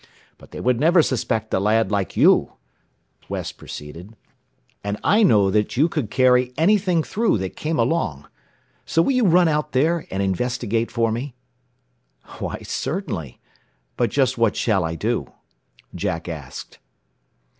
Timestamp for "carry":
6.09-6.53